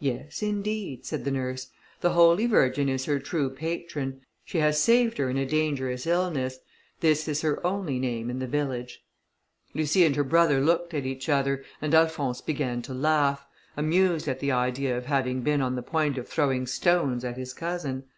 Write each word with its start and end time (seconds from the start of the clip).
"Yes, 0.00 0.42
indeed," 0.42 1.06
said 1.06 1.24
the 1.24 1.30
nurse, 1.30 1.68
"the 2.00 2.10
Holy 2.10 2.46
Virgin 2.46 2.88
is 2.88 3.04
her 3.04 3.20
true 3.20 3.48
patron; 3.48 4.20
she 4.44 4.58
has 4.58 4.82
saved 4.82 5.16
her 5.18 5.30
in 5.30 5.36
a 5.36 5.46
dangerous 5.46 6.08
illness: 6.08 6.58
this 6.98 7.28
is 7.28 7.42
her 7.42 7.64
only 7.64 8.00
name 8.00 8.30
in 8.30 8.40
the 8.40 8.48
village." 8.48 9.04
Lucie 9.72 10.04
and 10.04 10.16
her 10.16 10.24
brother 10.24 10.60
looked 10.60 10.92
at 10.92 11.06
each 11.06 11.28
other, 11.28 11.62
and 11.80 11.94
Alphonse 11.94 12.40
began 12.40 12.82
to 12.82 12.92
laugh, 12.92 13.46
amused 13.76 14.26
at 14.26 14.40
the 14.40 14.50
idea 14.50 14.98
of 14.98 15.06
having 15.06 15.42
been 15.42 15.60
on 15.60 15.76
the 15.76 15.82
point 15.84 16.18
of 16.18 16.26
throwing 16.26 16.66
stones 16.66 17.24
at 17.24 17.36
his 17.36 17.54
cousin. 17.54 18.08